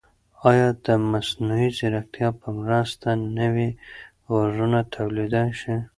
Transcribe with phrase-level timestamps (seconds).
[0.49, 3.07] ایا د مصنوعي ځیرکتیا په مرسته
[3.39, 3.69] نوي
[4.33, 5.77] غږونه تولیدولای شئ؟